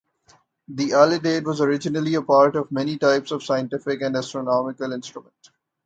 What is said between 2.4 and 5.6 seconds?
of many types of scientific and astronomical instrument.